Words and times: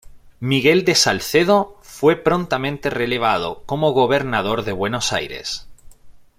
Miguel 0.39 0.83
de 0.83 0.95
Salcedo 0.95 1.77
fue 1.83 2.15
prontamente 2.15 2.89
relevado 2.89 3.61
como 3.67 3.91
gobernador 3.91 4.63
de 4.63 4.71
Buenos 4.71 5.13
Aires. 5.13 5.67